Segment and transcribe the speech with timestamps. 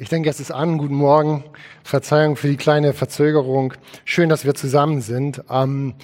[0.00, 0.78] Ich denke, es ist an.
[0.78, 1.42] Guten Morgen.
[1.82, 3.74] Verzeihung für die kleine Verzögerung.
[4.04, 5.42] Schön, dass wir zusammen sind.
[5.50, 5.94] Ähm,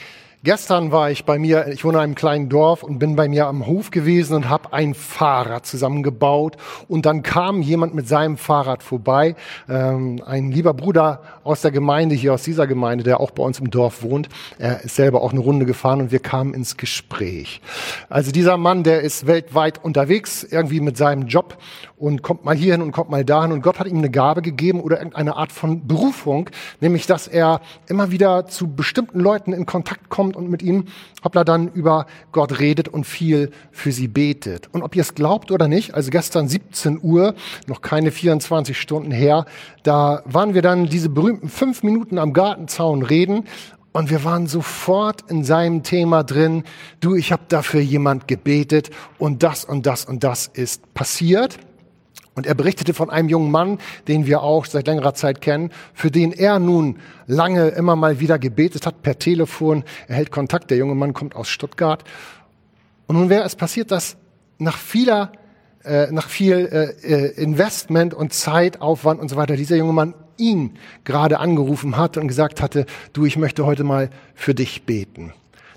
[0.44, 3.46] Gestern war ich bei mir, ich wohne in einem kleinen Dorf und bin bei mir
[3.46, 6.58] am Hof gewesen und habe ein Fahrrad zusammengebaut.
[6.86, 9.36] Und dann kam jemand mit seinem Fahrrad vorbei,
[9.70, 13.58] ähm, ein lieber Bruder aus der Gemeinde hier, aus dieser Gemeinde, der auch bei uns
[13.58, 14.28] im Dorf wohnt.
[14.58, 17.62] Er ist selber auch eine Runde gefahren und wir kamen ins Gespräch.
[18.10, 21.56] Also dieser Mann, der ist weltweit unterwegs, irgendwie mit seinem Job
[21.96, 23.50] und kommt mal hierhin und kommt mal dahin.
[23.50, 26.50] Und Gott hat ihm eine Gabe gegeben oder irgendeine Art von Berufung,
[26.80, 30.88] nämlich dass er immer wieder zu bestimmten Leuten in Kontakt kommt kommt und mit ihnen,
[31.22, 34.68] hoppla, dann über Gott redet und viel für sie betet.
[34.72, 37.34] Und ob ihr es glaubt oder nicht, also gestern 17 Uhr,
[37.66, 39.46] noch keine 24 Stunden her,
[39.82, 43.44] da waren wir dann diese berühmten fünf Minuten am Gartenzaun reden
[43.92, 46.64] und wir waren sofort in seinem Thema drin.
[47.00, 51.58] Du, ich habe dafür jemand gebetet und das und das und das ist passiert.
[52.34, 56.10] Und er berichtete von einem jungen Mann, den wir auch seit längerer Zeit kennen, für
[56.10, 59.84] den er nun lange immer mal wieder gebetet hat per Telefon.
[60.08, 60.70] Er hält Kontakt.
[60.70, 62.02] Der junge Mann kommt aus Stuttgart.
[63.06, 64.16] Und nun wäre es passiert, dass
[64.58, 65.32] nach vieler,
[65.84, 70.76] äh, nach viel äh, äh, Investment und Zeitaufwand und so weiter dieser junge Mann ihn
[71.04, 75.32] gerade angerufen hat und gesagt hatte, du, ich möchte heute mal für dich beten.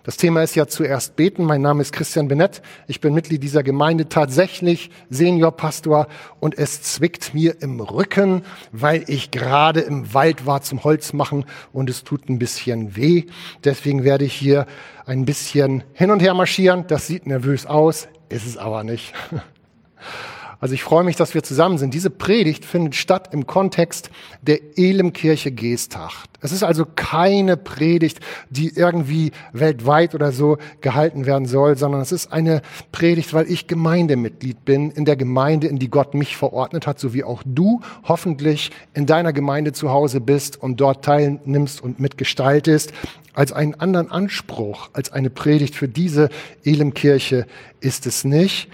[0.07, 1.43] Das Thema ist ja zuerst beten.
[1.43, 2.61] Mein Name ist Christian Benett.
[2.87, 6.07] Ich bin Mitglied dieser Gemeinde, tatsächlich Seniorpastor
[6.39, 11.43] und es zwickt mir im Rücken, weil ich gerade im Wald war zum Holz machen
[11.73, 13.25] und es tut ein bisschen weh.
[13.65, 14.65] Deswegen werde ich hier
[15.05, 16.85] ein bisschen hin und her marschieren.
[16.87, 19.13] Das sieht nervös aus, ist es aber nicht.
[20.59, 21.93] Also ich freue mich, dass wir zusammen sind.
[21.93, 24.09] Diese Predigt findet statt im Kontext
[24.41, 26.29] der Elemkirche Geesthacht.
[26.41, 32.11] Es ist also keine Predigt, die irgendwie weltweit oder so gehalten werden soll, sondern es
[32.11, 36.87] ist eine Predigt, weil ich Gemeindemitglied bin in der Gemeinde, in die Gott mich verordnet
[36.87, 41.81] hat, so wie auch du hoffentlich in deiner Gemeinde zu Hause bist und dort teilnimmst
[41.81, 42.93] und mitgestaltest.
[43.33, 46.29] Als einen anderen Anspruch, als eine Predigt für diese
[46.63, 47.45] Elemkirche
[47.79, 48.69] ist es nicht.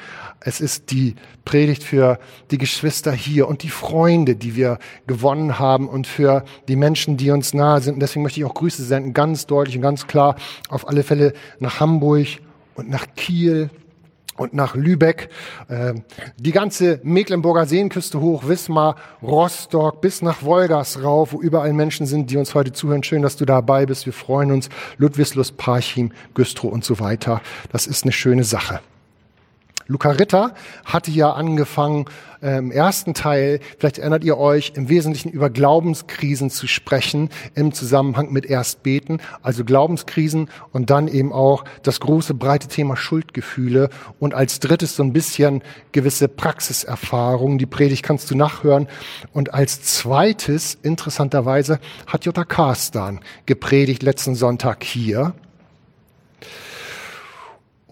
[0.46, 1.16] Es ist die
[1.46, 2.20] Predigt für
[2.52, 4.78] die Geschwister hier und die Freunde, die wir
[5.08, 7.96] gewonnen haben und für die Menschen, die uns nahe sind.
[7.96, 10.36] Und deswegen möchte ich auch Grüße senden, ganz deutlich und ganz klar,
[10.70, 12.28] auf alle Fälle nach Hamburg
[12.76, 13.70] und nach Kiel
[14.36, 15.30] und nach Lübeck,
[15.68, 15.94] äh,
[16.38, 22.32] die ganze Mecklenburger Seenküste hoch, Wismar, Rostock bis nach Wolgast rauf, wo überall Menschen sind,
[22.32, 23.04] die uns heute zuhören.
[23.04, 24.06] Schön, dass du dabei bist.
[24.06, 24.70] Wir freuen uns.
[24.98, 27.42] Ludwigslust, Parchim, Güstrow und so weiter.
[27.72, 28.80] Das ist eine schöne Sache.
[29.88, 30.54] Luca Ritter
[30.86, 32.06] hatte ja angefangen,
[32.44, 37.74] äh, im ersten Teil, vielleicht erinnert ihr euch, im Wesentlichen über Glaubenskrisen zu sprechen im
[37.74, 43.90] Zusammenhang mit Erstbeten, also Glaubenskrisen und dann eben auch das große, breite Thema Schuldgefühle
[44.20, 47.58] und als drittes so ein bisschen gewisse Praxiserfahrungen.
[47.58, 48.88] Die Predigt kannst du nachhören.
[49.32, 55.34] Und als zweites, interessanterweise, hat Jutta Karstan gepredigt letzten Sonntag hier.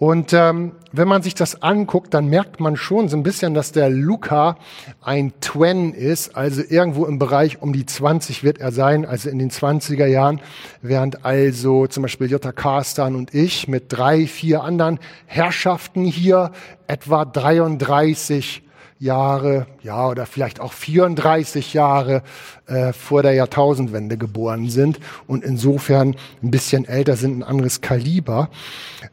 [0.02, 3.70] Und ähm, wenn man sich das anguckt, dann merkt man schon so ein bisschen, dass
[3.70, 4.56] der Luca
[5.00, 9.38] ein Twen ist, also irgendwo im Bereich um die 20 wird er sein, also in
[9.38, 10.40] den 20er Jahren,
[10.80, 16.50] während also zum Beispiel Jutta Karstan und ich mit drei, vier anderen Herrschaften hier
[16.88, 18.64] etwa 33
[19.02, 22.22] Jahre, ja, oder vielleicht auch 34 Jahre
[22.66, 28.48] äh, vor der Jahrtausendwende geboren sind und insofern ein bisschen älter sind, ein anderes Kaliber.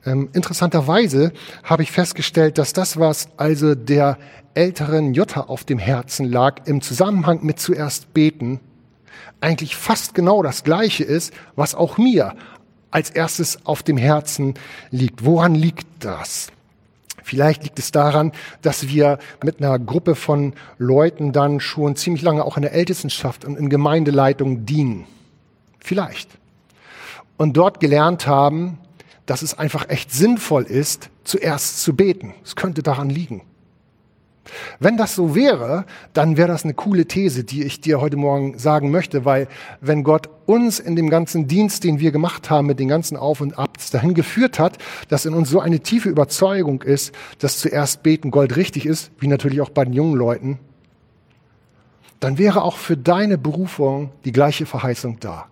[0.05, 1.33] Ähm, interessanterweise
[1.63, 4.19] habe ich festgestellt, dass das, was also der
[4.53, 8.59] älteren Jutta auf dem Herzen lag, im Zusammenhang mit zuerst beten,
[9.41, 12.35] eigentlich fast genau das Gleiche ist, was auch mir
[12.91, 14.53] als erstes auf dem Herzen
[14.91, 15.25] liegt.
[15.25, 16.51] Woran liegt das?
[17.29, 18.31] Vielleicht liegt es daran,
[18.63, 23.45] dass wir mit einer Gruppe von Leuten dann schon ziemlich lange auch in der Ältestenschaft
[23.45, 25.05] und in Gemeindeleitung dienen.
[25.79, 26.27] Vielleicht.
[27.37, 28.79] Und dort gelernt haben,
[29.27, 32.33] dass es einfach echt sinnvoll ist, zuerst zu beten.
[32.43, 33.43] Es könnte daran liegen.
[34.79, 38.57] Wenn das so wäre, dann wäre das eine coole These, die ich dir heute Morgen
[38.57, 39.47] sagen möchte, weil
[39.81, 43.41] wenn Gott uns in dem ganzen Dienst, den wir gemacht haben, mit den ganzen Auf
[43.41, 44.77] und Abs dahin geführt hat,
[45.09, 49.27] dass in uns so eine tiefe Überzeugung ist, dass zuerst beten Gold richtig ist, wie
[49.27, 50.59] natürlich auch bei den jungen Leuten,
[52.19, 55.48] dann wäre auch für deine Berufung die gleiche Verheißung da.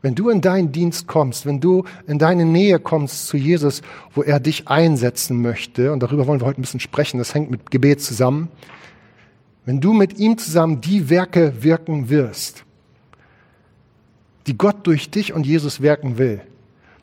[0.00, 3.82] Wenn du in deinen Dienst kommst, wenn du in deine Nähe kommst zu Jesus,
[4.14, 7.50] wo er dich einsetzen möchte, und darüber wollen wir heute ein bisschen sprechen, das hängt
[7.50, 8.48] mit Gebet zusammen,
[9.64, 12.64] wenn du mit ihm zusammen die Werke wirken wirst,
[14.46, 16.40] die Gott durch dich und Jesus wirken will,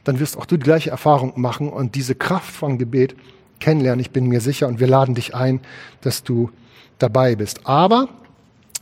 [0.04, 3.16] dann wirst auch du die gleiche Erfahrung machen und diese Kraft von Gebet
[3.60, 5.60] kennenlernen, ich bin mir sicher, und wir laden dich ein,
[6.02, 6.50] dass du
[6.98, 7.68] dabei bist.
[7.68, 8.10] Aber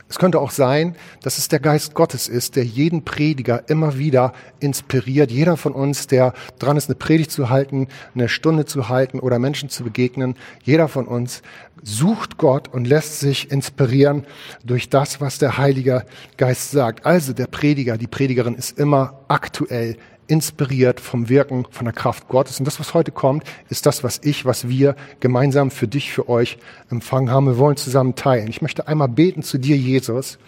[0.08, 4.32] Es könnte auch sein, dass es der Geist Gottes ist, der jeden Prediger immer wieder
[4.60, 5.30] inspiriert.
[5.30, 9.38] Jeder von uns, der dran ist, eine Predigt zu halten, eine Stunde zu halten oder
[9.38, 11.42] Menschen zu begegnen, jeder von uns
[11.82, 14.26] sucht Gott und lässt sich inspirieren
[14.62, 16.04] durch das, was der Heilige
[16.36, 17.06] Geist sagt.
[17.06, 22.58] Also der Prediger, die Predigerin ist immer aktuell inspiriert vom Wirken, von der Kraft Gottes.
[22.58, 26.28] Und das, was heute kommt, ist das, was ich, was wir gemeinsam für dich, für
[26.28, 26.58] euch
[26.90, 27.46] empfangen haben.
[27.46, 28.48] Wir wollen zusammen teilen.
[28.48, 30.38] Ich möchte einmal beten zu dir, Jesus,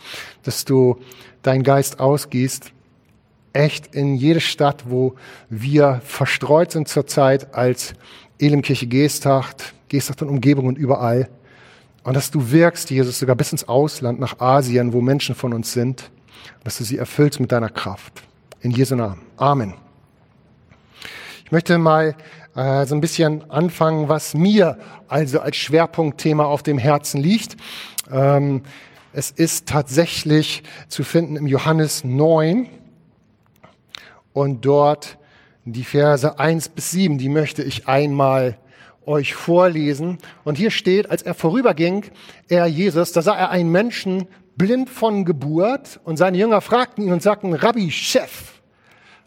[0.43, 0.99] dass du
[1.43, 2.73] deinen Geist ausgießt,
[3.53, 5.15] echt in jede Stadt, wo
[5.49, 7.95] wir verstreut sind zurzeit als
[8.39, 11.29] Elimkirche Geesthacht, Geesthacht und Umgebung und überall.
[12.03, 15.73] Und dass du wirkst, Jesus, sogar bis ins Ausland, nach Asien, wo Menschen von uns
[15.73, 16.11] sind,
[16.65, 18.26] dass du sie erfüllst mit deiner Kraft.
[18.61, 19.21] In Jesu Namen.
[19.37, 19.75] Amen.
[21.45, 22.17] Ich möchte mal
[22.55, 27.57] äh, so ein bisschen anfangen, was mir also als Schwerpunktthema auf dem Herzen liegt.
[28.11, 28.63] Ähm,
[29.13, 32.67] es ist tatsächlich zu finden im Johannes 9
[34.33, 35.19] und dort
[35.67, 38.57] die Verse 1 bis 7, die möchte ich einmal
[39.05, 40.17] euch vorlesen.
[40.45, 42.07] Und hier steht, als er vorüberging,
[42.49, 44.27] er Jesus, da sah er einen Menschen
[44.57, 48.57] blind von Geburt und seine Jünger fragten ihn und sagten, Rabbi, Chef,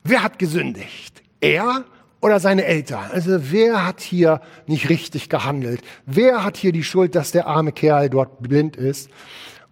[0.04, 1.22] Wer hat gesündigt?
[1.42, 1.84] Er
[2.22, 3.06] oder seine Eltern?
[3.12, 5.82] Also wer hat hier nicht richtig gehandelt?
[6.06, 9.10] Wer hat hier die Schuld, dass der arme Kerl dort blind ist?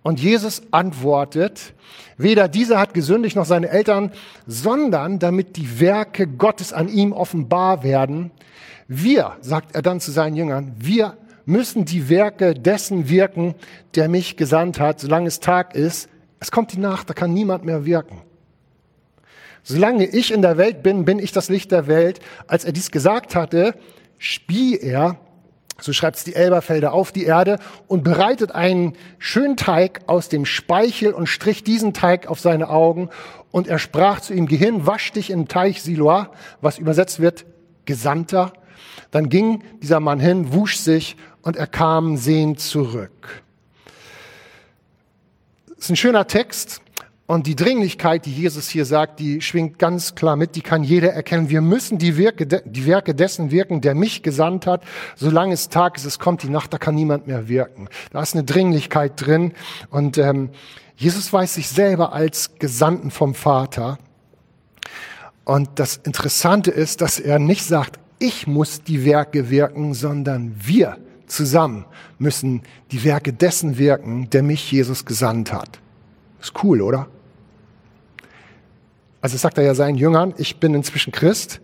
[0.03, 1.73] Und Jesus antwortet,
[2.17, 4.11] weder dieser hat gesündigt noch seine Eltern,
[4.45, 8.31] sondern damit die Werke Gottes an ihm offenbar werden.
[8.87, 11.17] Wir, sagt er dann zu seinen Jüngern, wir
[11.47, 13.55] müssen die Werke dessen wirken,
[13.95, 16.09] der mich gesandt hat, solange es Tag ist.
[16.39, 18.21] Es kommt die Nacht, da kann niemand mehr wirken.
[19.63, 22.19] Solange ich in der Welt bin, bin ich das Licht der Welt.
[22.47, 23.75] Als er dies gesagt hatte,
[24.17, 25.19] spie er,
[25.79, 30.45] so schreibt es die Elberfelder, auf die Erde und bereitet einen schönen Teig aus dem
[30.45, 33.09] Speichel und strich diesen Teig auf seine Augen.
[33.51, 37.45] Und er sprach zu ihm, geh hin, wasch dich im Teich Siloa, was übersetzt wird,
[37.85, 38.51] Gesandter.
[39.11, 41.15] Dann ging dieser Mann hin, wusch sich
[41.47, 43.41] und er kam sehend zurück.
[45.69, 46.81] Das ist ein schöner Text.
[47.25, 51.13] Und die Dringlichkeit, die Jesus hier sagt, die schwingt ganz klar mit, die kann jeder
[51.13, 51.49] erkennen.
[51.49, 54.83] Wir müssen die Werke, die Werke dessen wirken, der mich gesandt hat.
[55.15, 57.87] Solange es Tag ist, es kommt die Nacht, da kann niemand mehr wirken.
[58.11, 59.53] Da ist eine Dringlichkeit drin.
[59.89, 60.49] Und ähm,
[60.97, 63.99] Jesus weiß sich selber als Gesandten vom Vater.
[65.45, 70.97] Und das Interessante ist, dass er nicht sagt, ich muss die Werke wirken, sondern wir
[71.27, 71.85] zusammen
[72.17, 75.79] müssen die Werke dessen wirken, der mich Jesus gesandt hat.
[76.41, 77.07] Ist cool, oder?
[79.21, 81.59] Also sagt er ja seinen Jüngern, ich bin inzwischen Christ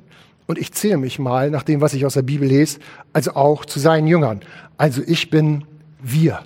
[0.47, 2.79] und ich zähle mich mal nach dem, was ich aus der Bibel lese,
[3.13, 4.41] also auch zu seinen Jüngern.
[4.77, 5.63] Also ich bin
[6.01, 6.43] wir.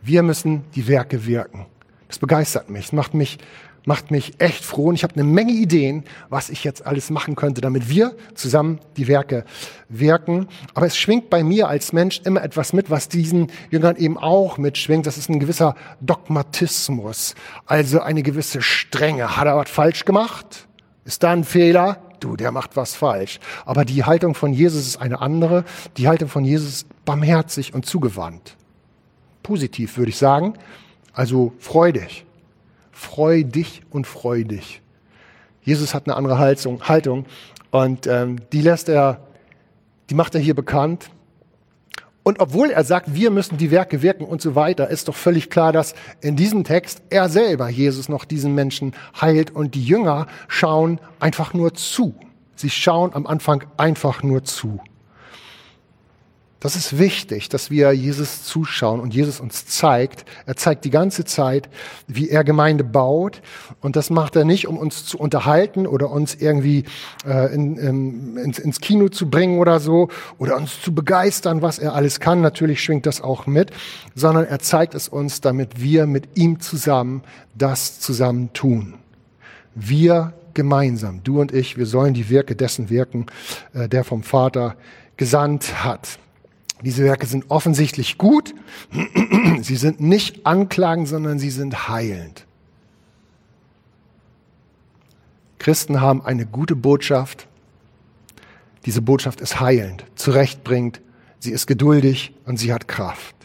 [0.00, 1.66] Wir müssen die Werke wirken.
[2.08, 3.38] Das begeistert mich, das macht mich
[3.84, 7.34] macht mich echt froh und ich habe eine Menge Ideen, was ich jetzt alles machen
[7.34, 9.44] könnte, damit wir zusammen die Werke
[9.88, 10.48] wirken.
[10.74, 14.58] Aber es schwingt bei mir als Mensch immer etwas mit, was diesen Jüngern eben auch
[14.58, 15.06] mitschwingt.
[15.06, 17.34] Das ist ein gewisser Dogmatismus,
[17.66, 19.36] also eine gewisse Strenge.
[19.36, 20.68] Hat er was falsch gemacht?
[21.04, 21.98] Ist da ein Fehler?
[22.20, 23.40] Du, der macht was falsch.
[23.66, 25.64] Aber die Haltung von Jesus ist eine andere.
[25.96, 28.56] Die Haltung von Jesus ist barmherzig und zugewandt.
[29.42, 30.54] Positiv würde ich sagen.
[31.12, 32.24] Also freudig
[32.92, 34.80] freu dich und freu dich.
[35.62, 37.26] Jesus hat eine andere Haltung,
[37.72, 39.26] und ähm, die lässt er,
[40.10, 41.10] die macht er hier bekannt.
[42.22, 45.50] Und obwohl er sagt, wir müssen die Werke wirken und so weiter, ist doch völlig
[45.50, 50.28] klar, dass in diesem Text er selber, Jesus, noch diesen Menschen heilt und die Jünger
[50.46, 52.14] schauen einfach nur zu.
[52.54, 54.80] Sie schauen am Anfang einfach nur zu.
[56.62, 60.24] Das ist wichtig, dass wir Jesus zuschauen und Jesus uns zeigt.
[60.46, 61.68] Er zeigt die ganze Zeit,
[62.06, 63.42] wie er Gemeinde baut.
[63.80, 66.84] Und das macht er nicht, um uns zu unterhalten oder uns irgendwie
[67.26, 71.80] äh, in, in, ins, ins Kino zu bringen oder so oder uns zu begeistern, was
[71.80, 72.42] er alles kann.
[72.42, 73.72] Natürlich schwingt das auch mit,
[74.14, 77.24] sondern er zeigt es uns, damit wir mit ihm zusammen
[77.56, 78.94] das zusammen tun.
[79.74, 83.26] Wir gemeinsam, du und ich, wir sollen die Werke dessen wirken,
[83.74, 84.76] äh, der vom Vater
[85.16, 86.20] gesandt hat.
[86.82, 88.54] Diese Werke sind offensichtlich gut.
[89.62, 92.46] Sie sind nicht anklagend, sondern sie sind heilend.
[95.58, 97.46] Christen haben eine gute Botschaft.
[98.84, 101.00] Diese Botschaft ist heilend, zurechtbringt,
[101.38, 103.36] sie ist geduldig und sie hat Kraft.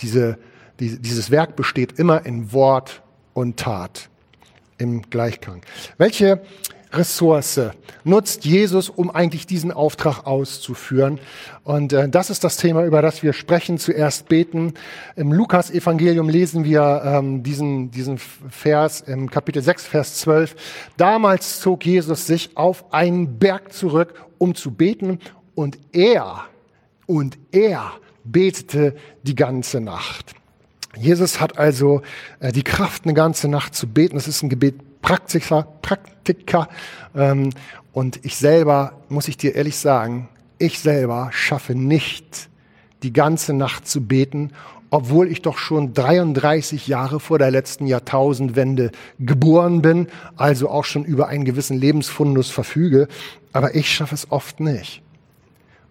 [0.00, 0.38] Diese,
[0.80, 4.08] die, dieses Werk besteht immer in Wort und Tat
[4.78, 5.62] im Gleichklang.
[5.98, 6.42] Welche
[6.96, 7.60] Ressource
[8.04, 11.20] nutzt Jesus, um eigentlich diesen Auftrag auszuführen?
[11.64, 13.78] Und äh, das ist das Thema, über das wir sprechen.
[13.78, 14.74] Zuerst beten.
[15.16, 20.56] Im Lukas-Evangelium lesen wir ähm, diesen, diesen Vers im Kapitel 6, Vers 12.
[20.96, 25.18] Damals zog Jesus sich auf einen Berg zurück, um zu beten.
[25.54, 26.44] Und er,
[27.06, 27.92] und er
[28.24, 30.34] betete die ganze Nacht.
[30.98, 32.02] Jesus hat also
[32.40, 34.14] äh, die Kraft, eine ganze Nacht zu beten.
[34.16, 36.68] Das ist ein Gebet Praktiker, Praktiker.
[37.14, 37.50] Ähm,
[37.92, 42.48] und ich selber, muss ich dir ehrlich sagen, ich selber schaffe nicht,
[43.04, 44.50] die ganze Nacht zu beten,
[44.90, 51.04] obwohl ich doch schon 33 Jahre vor der letzten Jahrtausendwende geboren bin, also auch schon
[51.04, 53.06] über einen gewissen Lebensfundus verfüge.
[53.52, 55.02] Aber ich schaffe es oft nicht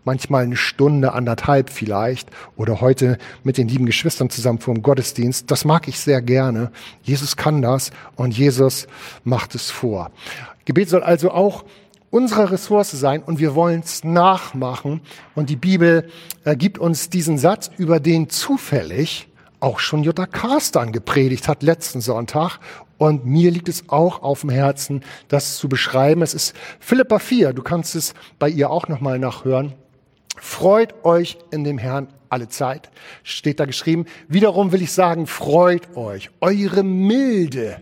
[0.06, 5.52] manchmal eine Stunde, anderthalb vielleicht, oder heute mit den lieben Geschwistern zusammen vor dem Gottesdienst.
[5.52, 6.72] Das mag ich sehr gerne.
[7.04, 8.88] Jesus kann das und Jesus
[9.24, 10.12] macht es vor.
[10.64, 11.66] Gebet soll also auch
[12.10, 15.02] unsere Ressource sein und wir wollen es nachmachen.
[15.36, 16.10] Und die Bibel
[16.46, 19.28] äh, gibt uns diesen Satz, über den zufällig
[19.60, 22.60] auch schon Jutta Karstan gepredigt hat letzten Sonntag.
[22.98, 26.22] Und mir liegt es auch auf dem Herzen, das zu beschreiben.
[26.22, 27.52] Es ist Philippa 4.
[27.52, 29.74] Du kannst es bei ihr auch nochmal nachhören.
[30.36, 32.90] Freut euch in dem Herrn alle Zeit,
[33.24, 34.06] steht da geschrieben.
[34.28, 36.30] Wiederum will ich sagen, freut euch.
[36.42, 37.82] Eure Milde,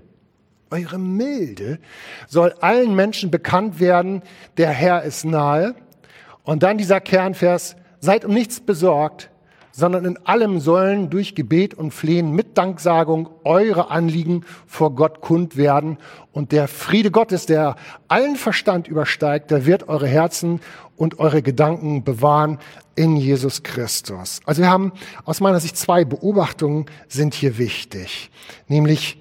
[0.69, 1.79] eure Milde
[2.27, 4.21] soll allen Menschen bekannt werden,
[4.57, 5.75] der Herr ist nahe.
[6.43, 9.29] Und dann dieser Kernvers, seid um nichts besorgt,
[9.75, 15.57] sondern in allem sollen durch Gebet und Flehen mit Danksagung eure Anliegen vor Gott kund
[15.57, 15.97] werden.
[16.31, 17.75] Und der Friede Gottes, der
[18.07, 20.61] allen Verstand übersteigt, der wird eure Herzen
[20.95, 22.59] und eure Gedanken bewahren
[22.95, 24.41] in Jesus Christus.
[24.45, 24.93] Also wir haben
[25.25, 28.29] aus meiner Sicht zwei Beobachtungen sind hier wichtig.
[28.67, 29.17] Nämlich,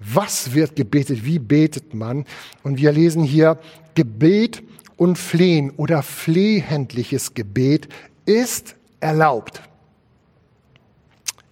[0.00, 1.24] was wird gebetet?
[1.24, 2.26] Wie betet man?
[2.62, 3.58] Und wir lesen hier,
[3.94, 4.62] Gebet
[4.98, 7.88] und Flehen oder flehentliches Gebet
[8.26, 9.62] ist erlaubt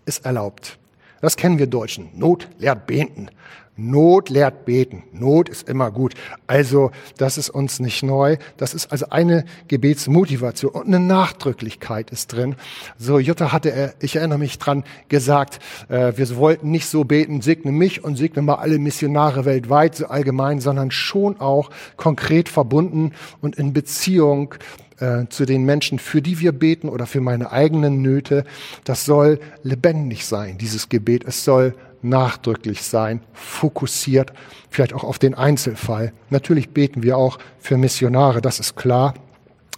[0.05, 0.79] ist erlaubt.
[1.21, 2.09] Das kennen wir Deutschen.
[2.15, 3.31] Not lehrt beten.
[3.77, 5.05] Not lehrt beten.
[5.13, 6.13] Not ist immer gut.
[6.47, 8.37] Also, das ist uns nicht neu.
[8.59, 12.57] Das ist also eine Gebetsmotivation und eine Nachdrücklichkeit ist drin.
[12.99, 17.73] So, Jutta hatte, ich erinnere mich dran, gesagt, äh, wir wollten nicht so beten, segne
[17.73, 23.57] mich und segne mal alle Missionare weltweit, so allgemein, sondern schon auch konkret verbunden und
[23.57, 24.55] in Beziehung
[24.99, 28.45] äh, zu den Menschen, für die wir beten oder für meine eigenen Nöte.
[28.85, 31.25] Das soll lebendig sein, dieses Gebet.
[31.25, 34.33] Es soll nachdrücklich sein, fokussiert,
[34.69, 36.13] vielleicht auch auf den Einzelfall.
[36.31, 39.15] Natürlich beten wir auch für Missionare, das ist klar.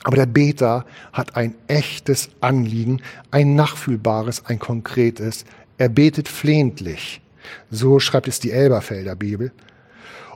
[0.04, 5.44] Aber der Beter hat ein echtes Anliegen, ein nachfühlbares, ein konkretes.
[5.78, 7.22] Er betet flehentlich.
[7.70, 9.52] So schreibt es die Elberfelder Bibel.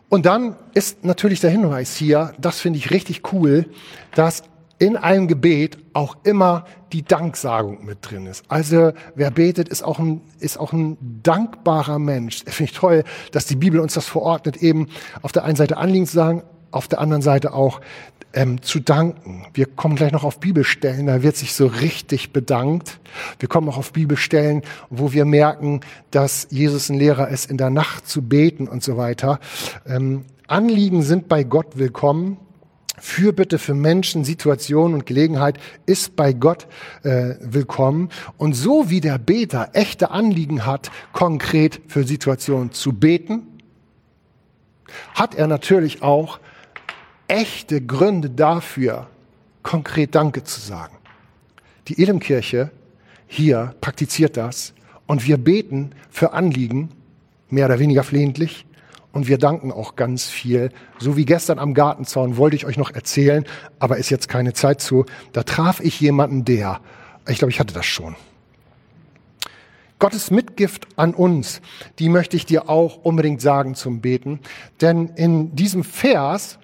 [0.08, 3.66] Und dann ist natürlich der Hinweis hier, das finde ich richtig cool,
[4.14, 4.42] dass
[4.78, 8.44] in einem Gebet auch immer die Danksagung mit drin ist.
[8.48, 12.44] Also wer betet, ist auch ein, ist auch ein dankbarer Mensch.
[12.46, 14.88] Finde ich toll, dass die Bibel uns das verordnet, eben
[15.22, 17.80] auf der einen Seite Anliegen zu sagen, auf der anderen Seite auch
[18.34, 19.46] ähm, zu danken.
[19.54, 23.00] Wir kommen gleich noch auf Bibelstellen, da wird sich so richtig bedankt.
[23.38, 25.80] Wir kommen auch auf Bibelstellen, wo wir merken,
[26.10, 29.40] dass Jesus ein Lehrer ist, in der Nacht zu beten und so weiter.
[29.86, 32.36] Ähm, Anliegen sind bei Gott willkommen.
[33.00, 36.66] Fürbitte für Menschen, Situationen und Gelegenheit ist bei Gott
[37.02, 38.10] äh, willkommen.
[38.36, 43.46] Und so wie der Beter echte Anliegen hat, konkret für Situationen zu beten,
[45.14, 46.40] hat er natürlich auch
[47.26, 49.06] echte Gründe dafür,
[49.62, 50.96] konkret Danke zu sagen.
[51.88, 52.70] Die Elimkirche
[53.26, 54.72] hier praktiziert das
[55.06, 56.90] und wir beten für Anliegen,
[57.50, 58.66] mehr oder weniger flehentlich,
[59.12, 60.70] und wir danken auch ganz viel.
[60.98, 63.44] So wie gestern am Gartenzaun wollte ich euch noch erzählen,
[63.78, 65.06] aber ist jetzt keine Zeit zu.
[65.32, 66.80] Da traf ich jemanden, der,
[67.26, 68.16] ich glaube, ich hatte das schon.
[69.98, 71.60] Gottes Mitgift an uns,
[71.98, 74.38] die möchte ich dir auch unbedingt sagen zum Beten.
[74.80, 76.58] Denn in diesem Vers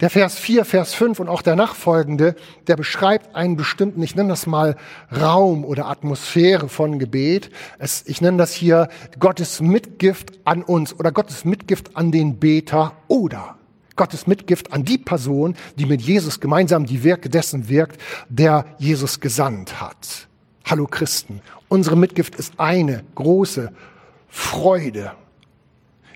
[0.00, 2.36] der Vers 4, Vers 5 und auch der nachfolgende,
[2.66, 4.76] der beschreibt einen bestimmten, ich nenne das mal
[5.14, 7.50] Raum oder Atmosphäre von Gebet.
[7.78, 8.88] Es, ich nenne das hier
[9.18, 13.56] Gottes Mitgift an uns oder Gottes Mitgift an den Beter oder
[13.96, 19.18] Gottes Mitgift an die Person, die mit Jesus gemeinsam die Werke dessen wirkt, der Jesus
[19.18, 20.28] gesandt hat.
[20.64, 23.72] Hallo Christen, unsere Mitgift ist eine große
[24.28, 25.12] Freude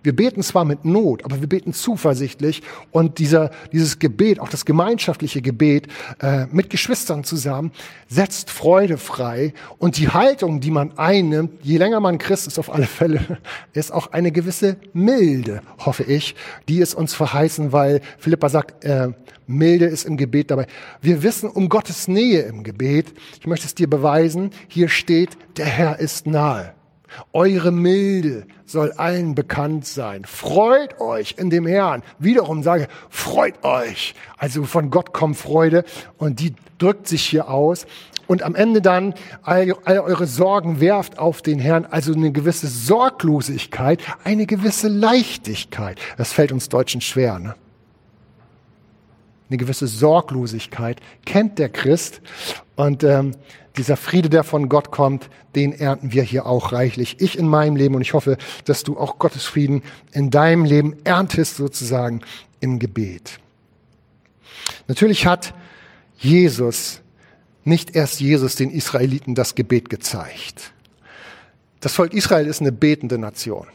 [0.03, 4.65] Wir beten zwar mit Not, aber wir beten zuversichtlich und dieser, dieses Gebet, auch das
[4.65, 5.89] gemeinschaftliche Gebet
[6.21, 7.73] äh, mit Geschwistern zusammen,
[8.09, 12.73] setzt Freude frei und die Haltung, die man einnimmt, je länger man Christ ist auf
[12.73, 13.39] alle Fälle,
[13.73, 16.35] ist auch eine gewisse Milde, hoffe ich,
[16.69, 19.13] die es uns verheißen, weil Philippa sagt, äh,
[19.47, 20.67] Milde ist im Gebet dabei.
[21.01, 23.13] Wir wissen um Gottes Nähe im Gebet.
[23.41, 24.51] Ich möchte es dir beweisen.
[24.69, 26.75] Hier steht, der Herr ist nahe.
[27.33, 30.25] Eure Milde soll allen bekannt sein.
[30.25, 32.03] Freut euch in dem Herrn.
[32.19, 34.15] Wiederum sage, freut euch.
[34.39, 35.85] Also von Gott kommt Freude
[36.19, 37.87] und die drückt sich hier aus.
[38.27, 41.87] Und am Ende dann all, all eure Sorgen werft auf den Herrn.
[41.87, 45.99] Also eine gewisse Sorglosigkeit, eine gewisse Leichtigkeit.
[46.17, 47.39] Das fällt uns Deutschen schwer.
[47.39, 47.55] Ne?
[49.53, 52.23] eine gewisse Sorglosigkeit kennt der Christ.
[52.75, 53.33] Und ähm,
[53.77, 57.17] dieser Friede, der von Gott kommt, den ernten wir hier auch reichlich.
[57.21, 60.97] Ich in meinem Leben und ich hoffe, dass du auch Gottes Frieden in deinem Leben
[61.05, 62.21] erntest sozusagen
[62.61, 63.39] im Gebet.
[64.89, 65.55] Natürlich hat
[66.19, 67.01] Jesus,
[67.65, 70.73] nicht erst Jesus den Israeliten das Gebet gezeigt.
[71.81, 73.67] Das Volk Israel ist eine betende Nation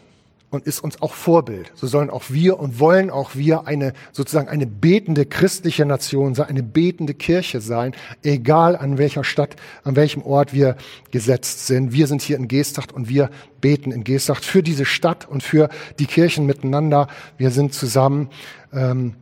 [0.49, 1.71] und ist uns auch Vorbild.
[1.75, 6.47] So sollen auch wir und wollen auch wir eine sozusagen eine betende christliche Nation sein,
[6.47, 10.77] eine betende Kirche sein, egal an welcher Stadt, an welchem Ort wir
[11.11, 11.91] gesetzt sind.
[11.91, 15.67] Wir sind hier in Geestacht und wir beten in Geestacht für diese Stadt und für
[15.99, 17.07] die Kirchen miteinander.
[17.37, 18.29] Wir sind zusammen.
[18.71, 19.15] Ähm,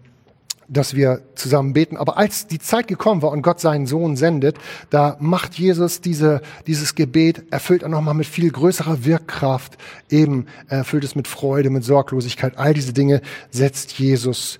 [0.67, 1.97] dass wir zusammen beten.
[1.97, 4.57] Aber als die Zeit gekommen war und Gott seinen Sohn sendet,
[4.89, 9.77] da macht Jesus diese, dieses Gebet, erfüllt er nochmal mit viel größerer Wirkkraft,
[10.09, 12.57] eben erfüllt es mit Freude, mit Sorglosigkeit.
[12.57, 14.59] All diese Dinge setzt Jesus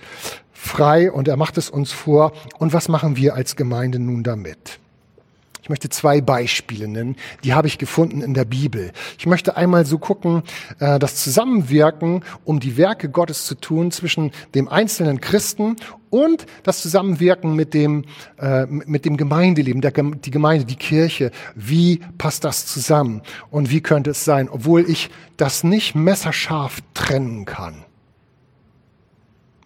[0.53, 2.33] frei und er macht es uns vor.
[2.57, 4.79] Und was machen wir als Gemeinde nun damit?
[5.65, 8.91] Ich möchte zwei Beispiele nennen, die habe ich gefunden in der Bibel.
[9.17, 10.43] Ich möchte einmal so gucken,
[10.77, 15.77] äh, das Zusammenwirken, um die Werke Gottes zu tun zwischen dem einzelnen Christen
[16.11, 18.05] und das Zusammenwirken mit dem,
[18.37, 21.31] äh, mit dem Gemeindeleben, der, die Gemeinde, die Kirche.
[21.55, 23.23] Wie passt das zusammen?
[23.49, 27.84] Und wie könnte es sein, obwohl ich das nicht messerscharf trennen kann?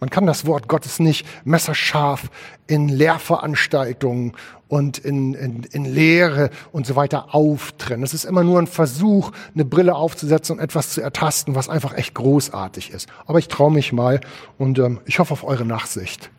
[0.00, 2.30] Man kann das Wort Gottes nicht messerscharf
[2.66, 4.32] in Lehrveranstaltungen
[4.66, 8.02] und in, in, in Lehre und so weiter auftrennen.
[8.02, 11.94] Es ist immer nur ein Versuch, eine Brille aufzusetzen und etwas zu ertasten, was einfach
[11.94, 13.10] echt großartig ist.
[13.26, 14.20] Aber ich traue mich mal
[14.56, 16.30] und ähm, ich hoffe auf eure Nachsicht.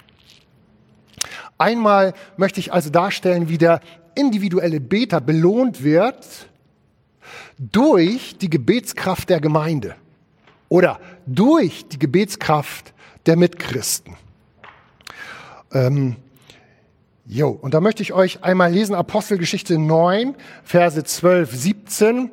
[1.59, 3.81] Einmal möchte ich also darstellen, wie der
[4.15, 6.47] individuelle Beter belohnt wird
[7.59, 9.95] durch die Gebetskraft der Gemeinde
[10.69, 12.93] oder durch die Gebetskraft
[13.25, 14.17] der Mitchristen.
[15.71, 16.15] Ähm,
[17.25, 22.31] jo, und da möchte ich euch einmal lesen, Apostelgeschichte 9, Verse 12, 17.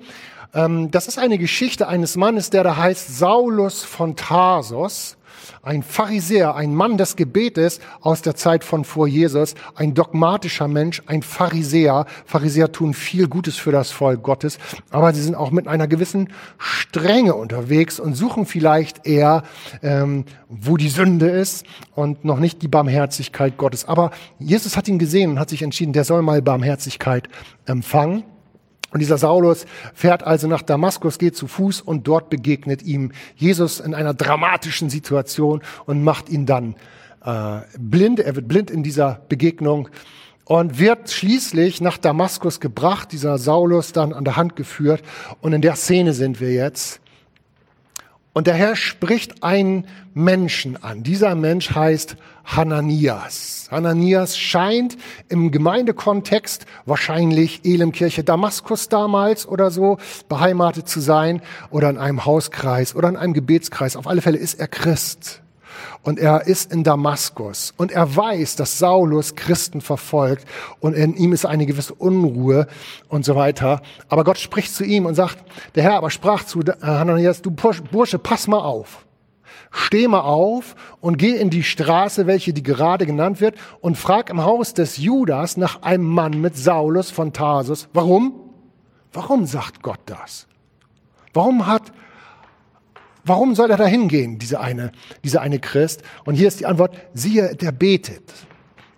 [0.55, 5.18] Ähm, das ist eine Geschichte eines Mannes, der da heißt Saulus von Tarsos
[5.63, 11.03] ein Pharisäer, ein Mann des Gebetes aus der Zeit von vor Jesus, ein dogmatischer Mensch,
[11.07, 12.07] ein Pharisäer.
[12.25, 14.59] Pharisäer tun viel Gutes für das Volk Gottes,
[14.91, 19.43] aber sie sind auch mit einer gewissen Strenge unterwegs und suchen vielleicht eher,
[19.83, 23.87] ähm, wo die Sünde ist und noch nicht die Barmherzigkeit Gottes.
[23.87, 27.29] Aber Jesus hat ihn gesehen und hat sich entschieden, der soll mal Barmherzigkeit
[27.67, 28.25] empfangen.
[28.91, 33.81] Und dieser Saulus fährt also nach Damaskus, geht zu Fuß und dort begegnet ihm Jesus
[33.81, 36.75] in einer dramatischen Situation und macht ihn dann
[37.25, 38.21] äh, blind.
[38.21, 39.91] Er wird blind in dieser Begegnung
[40.47, 45.03] und wird schließlich nach Damaskus gebracht, dieser Saulus dann an der Hand geführt.
[45.43, 47.01] Und in der Szene sind wir jetzt.
[48.33, 51.03] Und der Herr spricht einen Menschen an.
[51.03, 53.69] Dieser Mensch heißt Hananias.
[53.71, 54.97] Hananias scheint
[55.29, 62.95] im Gemeindekontext, wahrscheinlich Elemkirche Damaskus damals oder so, beheimatet zu sein oder in einem Hauskreis
[62.95, 63.97] oder in einem Gebetskreis.
[63.97, 65.43] Auf alle Fälle ist er Christ
[66.03, 70.47] und er ist in Damaskus und er weiß, dass Saulus Christen verfolgt
[70.81, 72.67] und in ihm ist eine gewisse Unruhe
[73.09, 73.83] und so weiter.
[74.09, 75.39] Aber Gott spricht zu ihm und sagt,
[75.75, 79.05] der Herr aber sprach zu Hananias, du Bursche, pass mal auf.
[79.71, 84.31] Steh mal auf und geh in die Straße, welche die gerade genannt wird, und frag
[84.31, 87.89] im Haus des Judas nach einem Mann mit Saulus von Tarsus.
[87.93, 88.33] Warum?
[89.13, 90.47] Warum sagt Gott das?
[91.35, 91.93] Warum hat
[93.29, 96.03] Warum soll er da hingehen, dieser eine, dieser eine Christ?
[96.25, 98.23] Und hier ist die Antwort, siehe, der betet.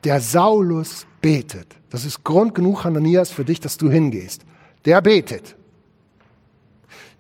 [0.04, 1.76] Der Saulus betet.
[1.90, 4.42] Das ist Grund genug, Hananias, für dich, dass du hingehst.
[4.84, 5.56] Der betet.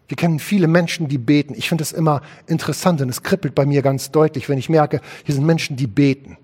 [0.08, 1.54] Wir kennen viele Menschen, die beten.
[1.56, 5.00] Ich finde das immer interessant und es kribbelt bei mir ganz deutlich, wenn ich merke,
[5.24, 6.36] hier sind Menschen, die beten.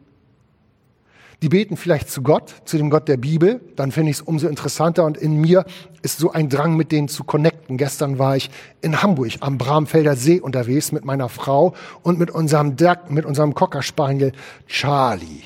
[1.43, 3.61] Die beten vielleicht zu Gott, zu dem Gott der Bibel.
[3.77, 5.05] Dann finde ich es umso interessanter.
[5.05, 5.65] Und in mir
[6.03, 7.77] ist so ein Drang, mit denen zu connecten.
[7.77, 12.77] Gestern war ich in Hamburg am Bramfelder See unterwegs mit meiner Frau und mit unserem
[12.77, 14.33] Dirk, mit unserem Cocker Spaniel
[14.67, 15.43] Charlie.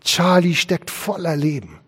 [0.00, 1.78] Charlie steckt voller Leben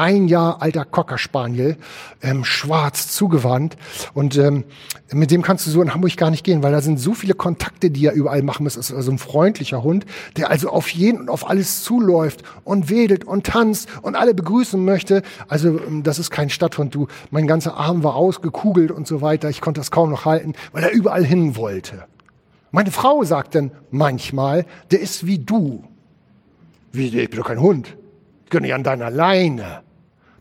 [0.00, 1.76] ein Jahr alter Cocker Spaniel,
[2.22, 3.76] ähm, schwarz zugewandt.
[4.14, 4.64] Und ähm,
[5.12, 7.34] mit dem kannst du so in Hamburg gar nicht gehen, weil da sind so viele
[7.34, 8.76] Kontakte, die er überall machen muss.
[8.76, 10.06] Ist also ein freundlicher Hund,
[10.38, 14.82] der also auf jeden und auf alles zuläuft und wedelt und tanzt und alle begrüßen
[14.82, 15.22] möchte.
[15.48, 16.94] Also ähm, das ist kein Stadthund.
[16.94, 19.50] Du, mein ganzer Arm war ausgekugelt und so weiter.
[19.50, 22.04] Ich konnte das kaum noch halten, weil er überall hin wollte.
[22.70, 25.84] Meine Frau sagt dann manchmal, der ist wie du.
[26.92, 27.96] Wie, ich bin doch kein Hund
[28.58, 29.82] ich an deiner Leine.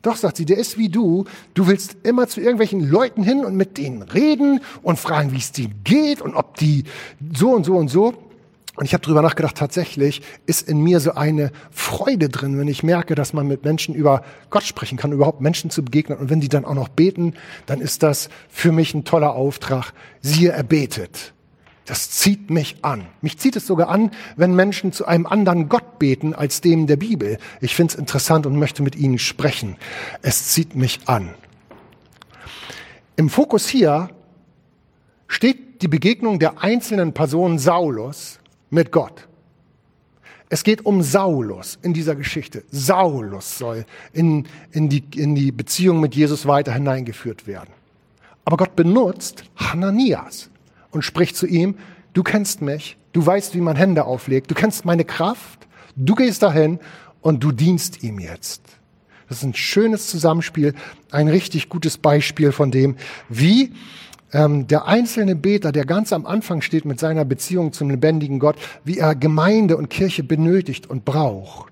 [0.02, 1.26] Doch, sagt sie, der ist wie du.
[1.54, 5.52] Du willst immer zu irgendwelchen Leuten hin und mit denen reden und fragen, wie es
[5.52, 6.86] denen geht und ob die
[7.34, 8.14] so und so und so.
[8.80, 12.82] Und ich habe drüber nachgedacht, tatsächlich ist in mir so eine Freude drin, wenn ich
[12.82, 16.18] merke, dass man mit Menschen über Gott sprechen kann, überhaupt Menschen zu begegnen.
[16.18, 17.34] Und wenn die dann auch noch beten,
[17.66, 19.92] dann ist das für mich ein toller Auftrag.
[20.22, 21.34] Siehe, er betet.
[21.89, 23.08] Das zieht mich an.
[23.21, 26.97] Mich zieht es sogar an, wenn Menschen zu einem anderen Gott beten als dem der
[26.97, 27.39] Bibel.
[27.62, 29.75] Ich finde es interessant und möchte mit ihnen sprechen.
[30.21, 31.34] Es zieht mich an.
[33.15, 34.12] Im Fokus hier
[35.28, 38.38] steht die Begegnung der einzelnen Person Saulus
[38.69, 39.28] mit Gott.
[40.47, 42.65] Es geht um Saulus in dieser Geschichte.
[42.69, 47.71] Saulus soll in, in, die, in die Beziehung mit Jesus weiter hineingeführt werden.
[48.45, 50.52] Aber Gott benutzt Hananias
[50.91, 51.75] und spricht zu ihm,
[52.13, 56.43] du kennst mich, du weißt, wie man Hände auflegt, du kennst meine Kraft, du gehst
[56.43, 56.80] dahin
[57.21, 58.62] und du dienst ihm jetzt.
[59.28, 60.73] Das ist ein schönes Zusammenspiel,
[61.12, 62.95] ein richtig gutes Beispiel von dem,
[63.30, 63.73] wie
[64.34, 68.56] ähm, der einzelne Beter, der ganz am Anfang steht mit seiner Beziehung zum lebendigen Gott,
[68.84, 71.71] wie er Gemeinde und Kirche benötigt und braucht.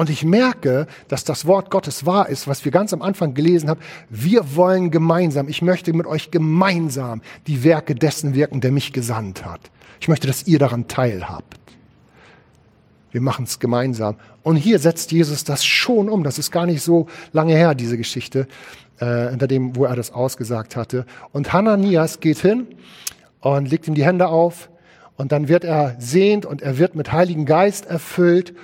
[0.00, 3.68] Und ich merke, dass das Wort Gottes wahr ist, was wir ganz am Anfang gelesen
[3.68, 3.80] haben.
[4.08, 9.44] Wir wollen gemeinsam, ich möchte mit euch gemeinsam die Werke dessen wirken, der mich gesandt
[9.44, 9.60] hat.
[10.00, 11.58] Ich möchte, dass ihr daran teilhabt.
[13.10, 14.16] Wir machen es gemeinsam.
[14.42, 16.24] Und hier setzt Jesus das schon um.
[16.24, 18.48] Das ist gar nicht so lange her, diese Geschichte,
[19.00, 21.04] äh, hinter dem, wo er das ausgesagt hatte.
[21.32, 22.68] Und Hananias geht hin
[23.40, 24.70] und legt ihm die Hände auf.
[25.18, 28.54] Und dann wird er sehend und er wird mit Heiligen Geist erfüllt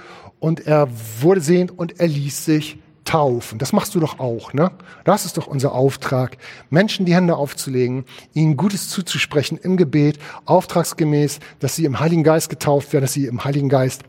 [0.40, 0.88] und er
[1.20, 3.58] wurde sehend und er ließ sich taufen.
[3.58, 4.70] Das machst du doch auch, ne?
[5.04, 6.36] Das ist doch unser Auftrag,
[6.70, 12.50] Menschen die Hände aufzulegen, ihnen Gutes zuzusprechen im Gebet, auftragsgemäß, dass sie im Heiligen Geist
[12.50, 14.02] getauft werden, dass sie im Heiligen Geist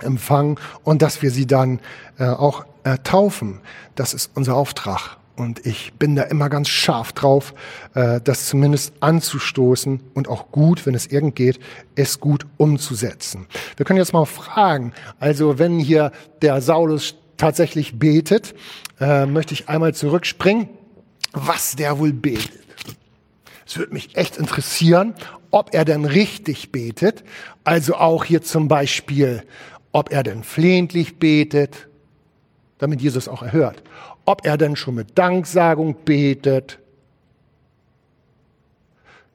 [0.00, 1.80] empfangen und dass wir sie dann
[2.18, 3.60] äh, auch äh, taufen.
[3.94, 5.16] Das ist unser Auftrag.
[5.36, 7.54] Und ich bin da immer ganz scharf drauf,
[7.94, 11.60] äh, das zumindest anzustoßen und auch gut, wenn es irgend geht,
[11.94, 13.46] es gut umzusetzen.
[13.76, 18.54] Wir können jetzt mal fragen, also wenn hier der Saulus tatsächlich betet,
[18.98, 20.70] äh, möchte ich einmal zurückspringen,
[21.32, 22.64] was der wohl betet.
[23.66, 25.14] Es würde mich echt interessieren,
[25.50, 27.24] ob er denn richtig betet,
[27.62, 29.42] also auch hier zum Beispiel,
[29.92, 31.88] ob er denn flehentlich betet,
[32.78, 33.82] damit Jesus auch erhört
[34.26, 36.78] ob er denn schon mit Danksagung betet.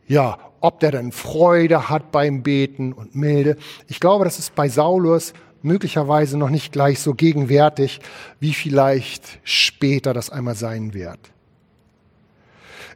[0.08, 3.58] Ja, ob der denn Freude hat beim Beten und Milde.
[3.88, 8.00] Ich glaube, das ist bei Saulus möglicherweise noch nicht gleich so gegenwärtig,
[8.40, 11.20] wie vielleicht später das einmal sein wird.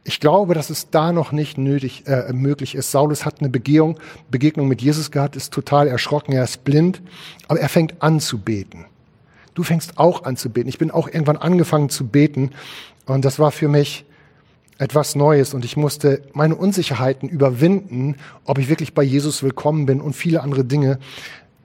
[0.03, 2.91] Ich glaube, dass es da noch nicht nötig, äh, möglich ist.
[2.91, 7.01] Saulus hat eine Begehung, Begegnung mit Jesus gehabt, ist total erschrocken, er ist blind,
[7.47, 8.86] aber er fängt an zu beten
[9.56, 10.70] du fängst auch an zu beten.
[10.70, 12.52] Ich bin auch irgendwann angefangen zu beten
[13.08, 14.06] und das war für mich
[14.78, 20.02] etwas Neues und ich musste meine Unsicherheiten überwinden, ob ich wirklich bei Jesus willkommen bin
[20.02, 21.00] und viele andere Dinge.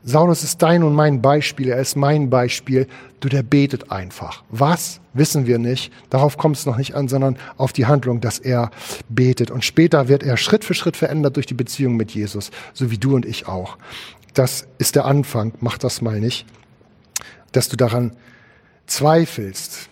[0.03, 2.87] Saulus ist dein und mein Beispiel, er ist mein Beispiel.
[3.19, 4.45] Du, der betet einfach.
[4.49, 5.93] Was, wissen wir nicht.
[6.09, 8.71] Darauf kommt es noch nicht an, sondern auf die Handlung, dass er
[9.11, 9.51] betet.
[9.51, 12.97] Und später wird er Schritt für Schritt verändert durch die Beziehung mit Jesus, so wie
[12.97, 13.77] du und ich auch.
[14.33, 16.47] Das ist der Anfang, mach das mal nicht
[17.53, 18.17] dass du daran
[18.87, 19.89] zweifelst.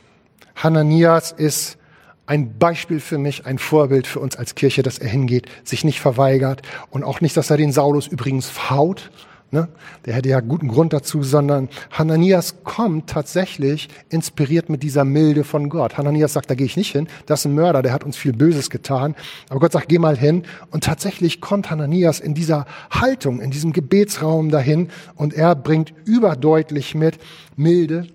[0.55, 1.79] Hananias ist
[2.27, 6.01] ein Beispiel für mich, ein Vorbild für uns als Kirche, dass er hingeht, sich nicht
[6.01, 9.11] verweigert und auch nicht, dass er den Saulus übrigens faut,
[9.51, 9.69] Ne?
[10.05, 15.71] Der hätte ja guten Grund dazu, sondern Hananias kommt tatsächlich inspiriert mit dieser Milde von
[15.71, 15.97] Gott.
[15.97, 18.35] Hananias sagt, da gehe ich nicht hin, das ist ein Mörder, der hat uns viel
[18.35, 19.15] Böses getan.
[19.49, 20.45] Aber Gott sagt, geh mal hin.
[20.71, 26.95] Und tatsächlich kommt Hananias in dieser Haltung, in diesem Gebetsraum dahin und er bringt überdeutlich
[26.95, 27.19] mit
[27.57, 28.07] Milde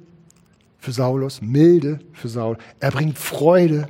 [0.77, 2.57] für Saulus, Milde für Saul.
[2.79, 3.87] Er bringt Freude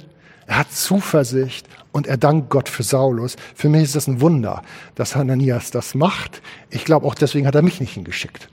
[0.54, 3.38] er hat Zuversicht und er dankt Gott für Saulus.
[3.56, 4.62] Für mich ist das ein Wunder,
[4.94, 6.44] dass Hananias das macht.
[6.70, 8.50] Ich glaube auch deswegen hat er mich nicht hingeschickt.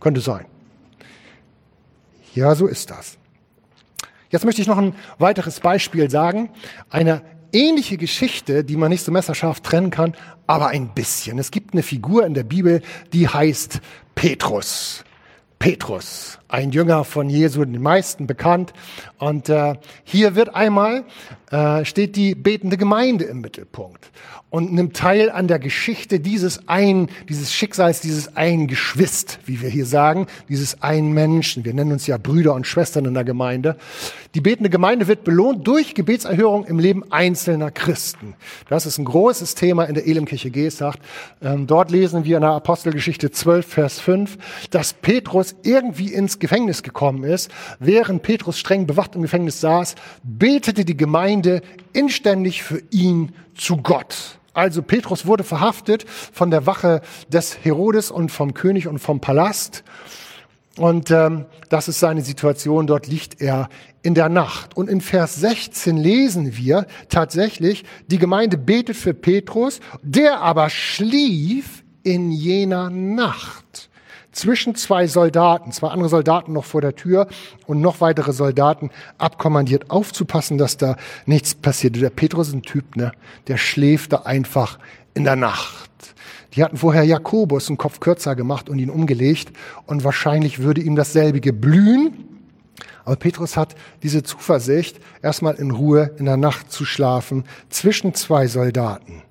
[0.00, 0.46] Könnte sein.
[2.34, 3.18] Ja, so ist das.
[4.30, 6.48] Jetzt möchte ich noch ein weiteres Beispiel sagen.
[6.88, 7.20] Eine
[7.52, 10.14] ähnliche Geschichte, die man nicht so messerscharf trennen kann,
[10.46, 11.38] aber ein bisschen.
[11.38, 12.80] Es gibt eine Figur in der Bibel,
[13.12, 13.82] die heißt
[14.14, 15.04] Petrus.
[15.58, 18.72] Petrus, ein Jünger von Jesu, den meisten bekannt.
[19.18, 21.04] Und äh, hier wird einmal,
[21.50, 24.10] äh, steht die betende Gemeinde im Mittelpunkt
[24.56, 29.68] und nimmt teil an der Geschichte dieses ein, dieses Schicksals, dieses ein Geschwist, wie wir
[29.68, 31.64] hier sagen, dieses ein Menschen.
[31.64, 33.76] Wir nennen uns ja Brüder und Schwestern in der Gemeinde.
[34.34, 38.34] Die betende Gemeinde wird belohnt durch Gebetserhörung im Leben einzelner Christen.
[38.68, 41.00] Das ist ein großes Thema in der Elimkirche Gesacht.
[41.42, 44.38] Ähm, dort lesen wir in der Apostelgeschichte 12, Vers 5,
[44.70, 47.50] dass Petrus irgendwie ins Gefängnis gekommen ist.
[47.78, 54.38] Während Petrus streng bewacht im Gefängnis saß, betete die Gemeinde inständig für ihn zu Gott.
[54.54, 59.84] Also Petrus wurde verhaftet von der Wache des Herodes und vom König und vom Palast.
[60.78, 62.86] Und ähm, das ist seine Situation.
[62.86, 63.68] Dort liegt er
[64.02, 64.76] in der Nacht.
[64.76, 71.82] Und in Vers 16 lesen wir tatsächlich, die Gemeinde betet für Petrus, der aber schlief
[72.02, 73.65] in jener Nacht
[74.36, 77.26] zwischen zwei Soldaten, zwei andere Soldaten noch vor der Tür
[77.66, 81.96] und noch weitere Soldaten abkommandiert, aufzupassen, dass da nichts passiert.
[81.96, 83.12] Der Petrus ist ein Typ, ne?
[83.48, 84.78] der schläft da einfach
[85.14, 85.90] in der Nacht.
[86.54, 89.52] Die hatten vorher Jakobus einen Kopf kürzer gemacht und ihn umgelegt
[89.86, 92.24] und wahrscheinlich würde ihm dasselbe blühen.
[93.04, 98.48] Aber Petrus hat diese Zuversicht, erstmal in Ruhe in der Nacht zu schlafen zwischen zwei
[98.48, 99.22] Soldaten.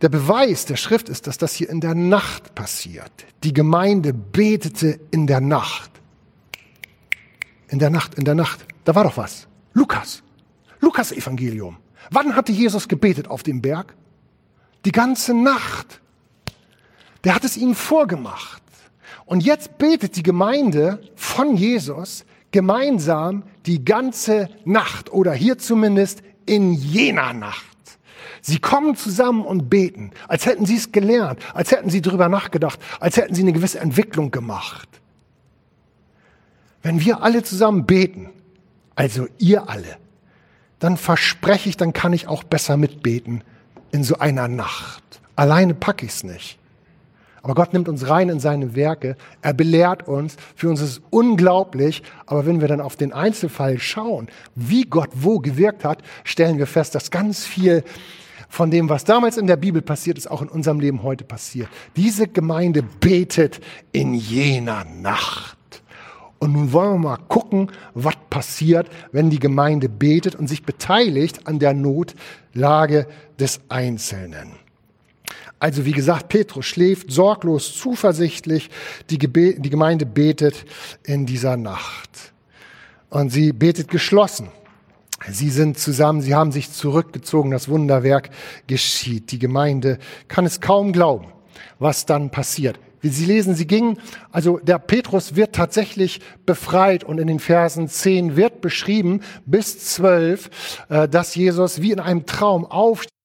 [0.00, 3.10] Der Beweis der Schrift ist, dass das hier in der Nacht passiert.
[3.42, 5.90] Die Gemeinde betete in der Nacht.
[7.68, 8.64] In der Nacht, in der Nacht.
[8.84, 9.48] Da war doch was.
[9.74, 10.22] Lukas.
[10.80, 11.76] Lukas Evangelium.
[12.10, 13.94] Wann hatte Jesus gebetet auf dem Berg?
[14.84, 16.00] Die ganze Nacht.
[17.24, 18.62] Der hat es ihnen vorgemacht.
[19.26, 26.72] Und jetzt betet die Gemeinde von Jesus gemeinsam die ganze Nacht oder hier zumindest in
[26.72, 27.67] jener Nacht.
[28.42, 32.78] Sie kommen zusammen und beten, als hätten sie es gelernt, als hätten sie drüber nachgedacht,
[33.00, 34.88] als hätten sie eine gewisse Entwicklung gemacht.
[36.82, 38.30] Wenn wir alle zusammen beten,
[38.94, 39.96] also ihr alle,
[40.78, 43.42] dann verspreche ich, dann kann ich auch besser mitbeten
[43.90, 45.02] in so einer Nacht.
[45.36, 46.58] Alleine packe ich es nicht.
[47.42, 49.16] Aber Gott nimmt uns rein in seine Werke.
[49.42, 50.36] Er belehrt uns.
[50.56, 52.02] Für uns ist es unglaublich.
[52.26, 56.66] Aber wenn wir dann auf den Einzelfall schauen, wie Gott wo gewirkt hat, stellen wir
[56.66, 57.84] fest, dass ganz viel
[58.48, 61.68] von dem, was damals in der Bibel passiert ist, auch in unserem Leben heute passiert.
[61.96, 63.60] Diese Gemeinde betet
[63.92, 65.56] in jener Nacht.
[66.38, 71.46] Und nun wollen wir mal gucken, was passiert, wenn die Gemeinde betet und sich beteiligt
[71.46, 73.06] an der Notlage
[73.38, 74.52] des Einzelnen.
[75.60, 78.70] Also wie gesagt, Petrus schläft sorglos, zuversichtlich,
[79.10, 80.64] die, die Gemeinde betet
[81.02, 82.32] in dieser Nacht.
[83.10, 84.48] Und sie betet geschlossen.
[85.26, 88.30] Sie sind zusammen, sie haben sich zurückgezogen, das Wunderwerk
[88.66, 89.32] geschieht.
[89.32, 91.32] Die Gemeinde kann es kaum glauben,
[91.78, 92.78] was dann passiert.
[93.00, 93.98] Wie Sie lesen, sie gingen,
[94.32, 100.50] also der Petrus wird tatsächlich befreit und in den Versen 10 wird beschrieben bis 12,
[100.88, 103.17] äh, dass Jesus wie in einem Traum aufsteht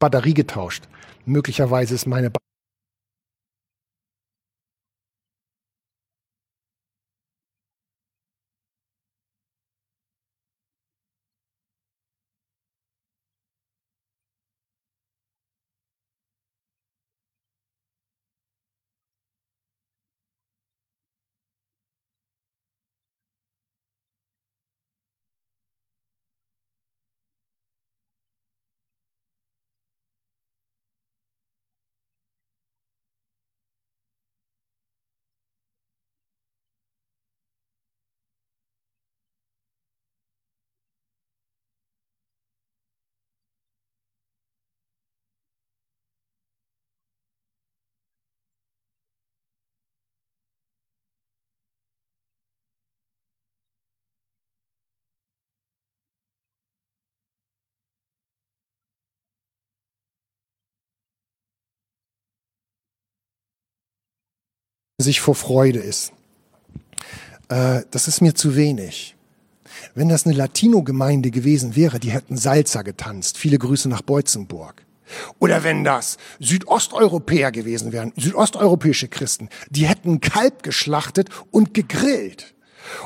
[0.00, 0.84] Batterie getauscht.
[1.26, 2.30] Möglicherweise ist meine
[65.02, 66.12] sich vor Freude ist.
[67.48, 69.16] Äh, das ist mir zu wenig.
[69.94, 73.38] Wenn das eine Latino-Gemeinde gewesen wäre, die hätten Salsa getanzt.
[73.38, 74.84] Viele Grüße nach Beutzenburg.
[75.38, 82.54] Oder wenn das Südosteuropäer gewesen wären, südosteuropäische Christen, die hätten Kalb geschlachtet und gegrillt.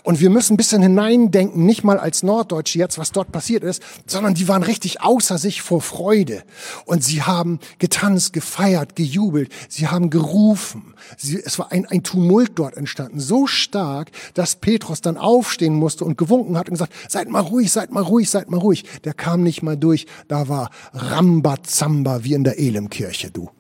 [0.02, 3.82] Und wir müssen ein bisschen hineindenken, nicht mal als Norddeutsche jetzt, was dort passiert ist,
[4.06, 6.44] sondern die waren richtig außer sich vor Freude.
[6.84, 10.94] Und sie haben getanzt, gefeiert, gejubelt, sie haben gerufen.
[11.16, 16.04] Sie, es war ein, ein Tumult dort entstanden, so stark, dass Petrus dann aufstehen musste
[16.04, 18.84] und gewunken hat und gesagt, seid mal ruhig, seid mal ruhig, seid mal ruhig.
[19.04, 23.50] Der kam nicht mal durch, da war Rambazamba wie in der Elemkirche, du.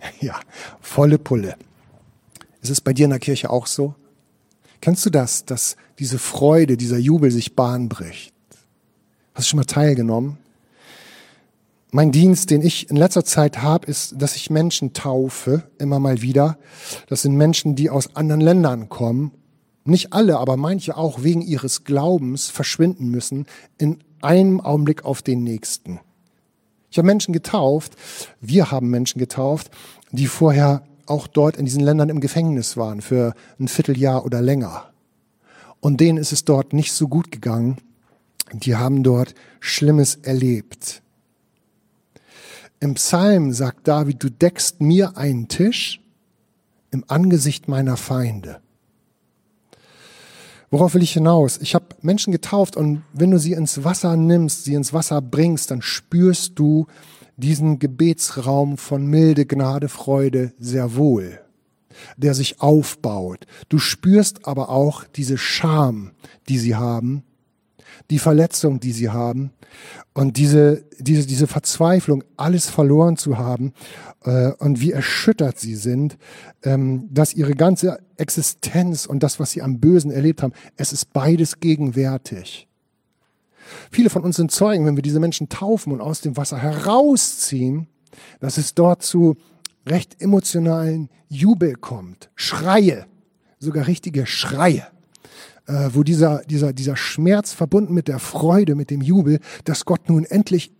[0.20, 0.40] Ja,
[0.80, 1.56] volle Pulle.
[2.60, 3.94] Ist es bei dir in der Kirche auch so?
[4.80, 8.34] Kennst du das, dass diese Freude, dieser Jubel sich Bahn bricht?
[9.34, 10.38] Hast du schon mal teilgenommen?
[11.90, 16.20] Mein Dienst, den ich in letzter Zeit habe, ist, dass ich Menschen taufe, immer mal
[16.20, 16.58] wieder.
[17.08, 19.32] Das sind Menschen, die aus anderen Ländern kommen.
[19.84, 23.46] Nicht alle, aber manche auch wegen ihres Glaubens verschwinden müssen
[23.78, 26.00] in einem Augenblick auf den nächsten.
[26.90, 27.96] Ich habe Menschen getauft,
[28.40, 29.70] wir haben Menschen getauft,
[30.10, 34.90] die vorher auch dort in diesen Ländern im Gefängnis waren für ein Vierteljahr oder länger.
[35.80, 37.78] Und denen ist es dort nicht so gut gegangen.
[38.52, 41.02] Die haben dort Schlimmes erlebt.
[42.80, 46.00] Im Psalm sagt David, du deckst mir einen Tisch
[46.90, 48.60] im Angesicht meiner Feinde.
[50.70, 51.58] Worauf will ich hinaus?
[51.58, 55.70] Ich habe Menschen getauft und wenn du sie ins Wasser nimmst, sie ins Wasser bringst,
[55.70, 56.86] dann spürst du,
[57.38, 61.40] diesen Gebetsraum von Milde, Gnade, Freude sehr wohl,
[62.16, 63.46] der sich aufbaut.
[63.68, 66.10] Du spürst aber auch diese Scham,
[66.48, 67.22] die sie haben,
[68.10, 69.52] die Verletzung, die sie haben
[70.14, 73.72] und diese, diese, diese Verzweiflung, alles verloren zu haben
[74.24, 76.18] äh, und wie erschüttert sie sind,
[76.62, 81.12] ähm, dass ihre ganze Existenz und das, was sie am Bösen erlebt haben, es ist
[81.12, 82.67] beides gegenwärtig.
[83.90, 87.88] Viele von uns sind Zeugen, wenn wir diese Menschen taufen und aus dem Wasser herausziehen,
[88.40, 89.36] dass es dort zu
[89.86, 92.30] recht emotionalen Jubel kommt.
[92.34, 93.06] Schreie,
[93.58, 94.86] sogar richtige Schreie,
[95.66, 100.08] äh, wo dieser, dieser, dieser Schmerz verbunden mit der Freude, mit dem Jubel, dass Gott
[100.08, 100.72] nun endlich,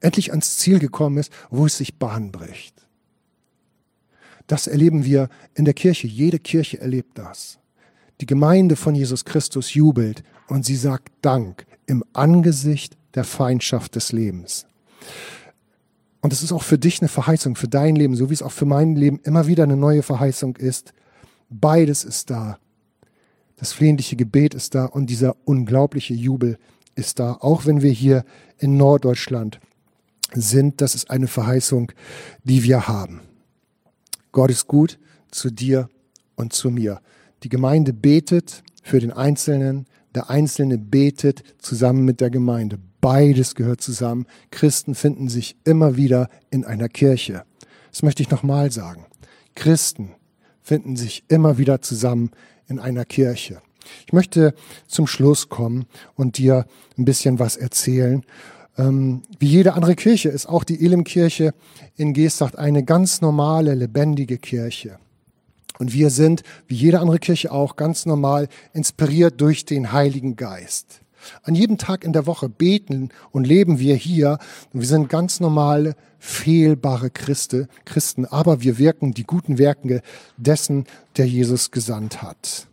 [0.00, 2.86] endlich ans Ziel gekommen ist, wo es sich Bahn bricht.
[4.46, 6.06] Das erleben wir in der Kirche.
[6.06, 7.58] Jede Kirche erlebt das.
[8.20, 14.12] Die Gemeinde von Jesus Christus jubelt und sie sagt Dank im Angesicht der Feindschaft des
[14.12, 14.66] Lebens.
[16.20, 18.52] Und es ist auch für dich eine Verheißung, für dein Leben, so wie es auch
[18.52, 20.94] für mein Leben immer wieder eine neue Verheißung ist.
[21.50, 22.58] Beides ist da.
[23.56, 26.58] Das flehentliche Gebet ist da und dieser unglaubliche Jubel
[26.94, 28.24] ist da, auch wenn wir hier
[28.58, 29.60] in Norddeutschland
[30.32, 30.80] sind.
[30.80, 31.92] Das ist eine Verheißung,
[32.44, 33.20] die wir haben.
[34.30, 34.98] Gott ist gut
[35.30, 35.88] zu dir
[36.36, 37.00] und zu mir.
[37.42, 42.78] Die Gemeinde betet für den Einzelnen, der Einzelne betet zusammen mit der Gemeinde.
[43.00, 44.26] Beides gehört zusammen.
[44.50, 47.44] Christen finden sich immer wieder in einer Kirche.
[47.90, 49.06] Das möchte ich nochmal sagen.
[49.54, 50.12] Christen
[50.62, 52.30] finden sich immer wieder zusammen
[52.68, 53.60] in einer Kirche.
[54.06, 54.54] Ich möchte
[54.86, 58.24] zum Schluss kommen und dir ein bisschen was erzählen.
[58.78, 61.52] Ähm, wie jede andere Kirche ist auch die Elimkirche
[61.96, 64.98] in Geesthacht eine ganz normale, lebendige Kirche.
[65.82, 71.00] Und wir sind, wie jede andere Kirche auch, ganz normal inspiriert durch den Heiligen Geist.
[71.42, 74.38] An jedem Tag in der Woche beten und leben wir hier.
[74.72, 80.02] Wir sind ganz normale, fehlbare Christe, Christen, aber wir wirken die guten Werke
[80.36, 80.84] dessen,
[81.16, 82.68] der Jesus gesandt hat.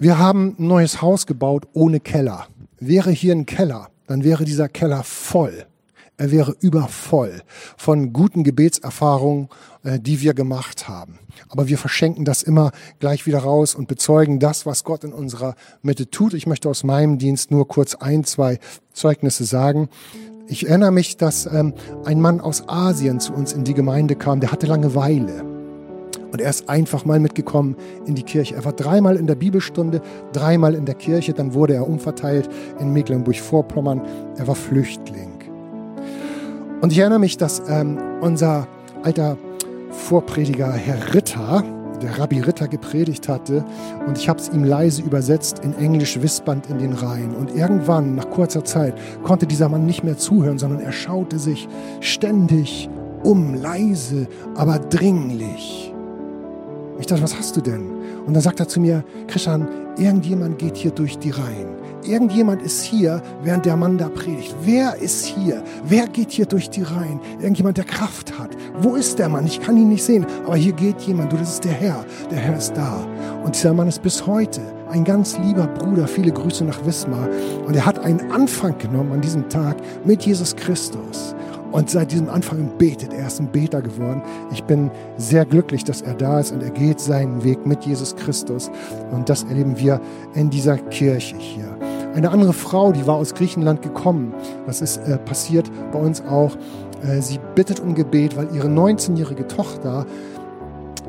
[0.00, 2.48] Wir haben ein neues Haus gebaut ohne Keller.
[2.80, 5.64] Wäre hier ein Keller, dann wäre dieser Keller voll.
[6.16, 7.42] Er wäre übervoll
[7.76, 9.48] von guten Gebetserfahrungen,
[9.82, 11.18] äh, die wir gemacht haben.
[11.48, 15.56] Aber wir verschenken das immer gleich wieder raus und bezeugen das, was Gott in unserer
[15.82, 16.34] Mitte tut.
[16.34, 18.60] Ich möchte aus meinem Dienst nur kurz ein, zwei
[18.92, 19.88] Zeugnisse sagen.
[20.46, 24.38] Ich erinnere mich, dass ähm, ein Mann aus Asien zu uns in die Gemeinde kam,
[24.38, 25.42] der hatte Langeweile.
[26.30, 28.54] Und er ist einfach mal mitgekommen in die Kirche.
[28.54, 30.00] Er war dreimal in der Bibelstunde,
[30.32, 32.48] dreimal in der Kirche, dann wurde er umverteilt
[32.78, 34.02] in Mecklenburg-Vorpommern.
[34.36, 35.33] Er war Flüchtling.
[36.84, 38.68] Und ich erinnere mich, dass ähm, unser
[39.02, 39.38] alter
[39.88, 41.64] Vorprediger Herr Ritter,
[42.02, 43.64] der Rabbi Ritter gepredigt hatte
[44.06, 47.34] und ich habe es ihm leise übersetzt in Englisch wispernd in den Reihen.
[47.34, 51.68] Und irgendwann, nach kurzer Zeit, konnte dieser Mann nicht mehr zuhören, sondern er schaute sich
[52.00, 52.90] ständig
[53.22, 55.90] um, leise, aber dringlich.
[56.98, 57.92] Ich dachte, was hast du denn?
[58.26, 59.66] Und dann sagt er zu mir, Christian,
[59.96, 61.73] irgendjemand geht hier durch die Reihen
[62.06, 64.54] irgendjemand ist hier, während der Mann da predigt.
[64.62, 65.62] Wer ist hier?
[65.84, 67.20] Wer geht hier durch die Reihen?
[67.40, 68.50] Irgendjemand, der Kraft hat.
[68.80, 69.46] Wo ist der Mann?
[69.46, 71.32] Ich kann ihn nicht sehen, aber hier geht jemand.
[71.32, 72.04] Du, das ist der Herr.
[72.30, 73.06] Der Herr ist da.
[73.44, 76.06] Und dieser Mann ist bis heute ein ganz lieber Bruder.
[76.06, 77.28] Viele Grüße nach Wismar.
[77.66, 81.34] Und er hat einen Anfang genommen an diesem Tag mit Jesus Christus.
[81.74, 83.12] Und seit diesem Anfang betet.
[83.12, 84.22] Er ist ein Beter geworden.
[84.52, 88.14] Ich bin sehr glücklich, dass er da ist und er geht seinen Weg mit Jesus
[88.14, 88.70] Christus.
[89.10, 90.00] Und das erleben wir
[90.34, 91.76] in dieser Kirche hier.
[92.14, 94.32] Eine andere Frau, die war aus Griechenland gekommen.
[94.68, 96.56] Das ist äh, passiert bei uns auch.
[97.02, 100.06] Äh, sie bittet um Gebet, weil ihre 19-jährige Tochter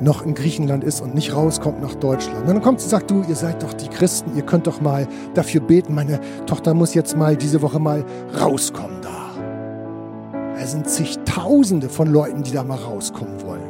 [0.01, 2.39] noch in Griechenland ist und nicht rauskommt nach Deutschland.
[2.39, 4.82] Und dann kommt sie und sagt, du, ihr seid doch die Christen, ihr könnt doch
[4.82, 8.03] mal dafür beten, meine Tochter muss jetzt mal diese Woche mal
[8.41, 8.95] rauskommen.
[10.66, 13.70] Es sind zigtausende von Leuten, die da mal rauskommen wollen.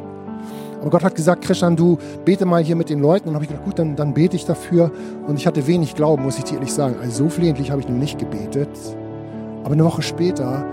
[0.80, 3.28] Aber Gott hat gesagt, Christian, du bete mal hier mit den Leuten.
[3.28, 4.90] Und habe ich gedacht, gut, dann, dann bete ich dafür.
[5.26, 6.96] Und ich hatte wenig Glauben, muss ich dir ehrlich sagen.
[6.98, 8.70] Also so flehentlich habe ich nun nicht gebetet.
[9.62, 10.64] Aber eine Woche später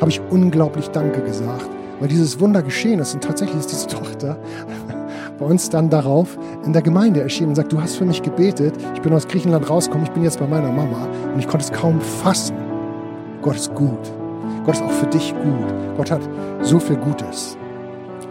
[0.00, 1.68] habe ich unglaublich Danke gesagt,
[1.98, 3.12] weil dieses Wunder geschehen ist.
[3.12, 4.36] Und tatsächlich ist diese Tochter
[5.40, 8.76] bei uns dann darauf in der Gemeinde erschienen und sagt, du hast für mich gebetet,
[8.94, 11.08] ich bin aus Griechenland rausgekommen, ich bin jetzt bei meiner Mama.
[11.32, 12.54] Und ich konnte es kaum fassen.
[13.42, 14.23] Gott ist gut.
[14.64, 15.74] Gott ist auch für dich gut.
[15.96, 16.22] Gott hat
[16.62, 17.56] so viel Gutes.